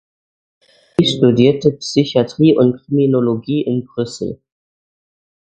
Sie 0.97 1.05
studierte 1.05 1.73
Psychiatrie 1.73 2.55
und 2.57 2.75
Kriminologie 2.77 3.61
in 3.61 3.83
Brüssel. 3.85 4.41